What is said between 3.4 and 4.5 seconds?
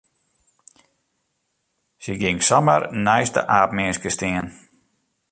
aapminske stean.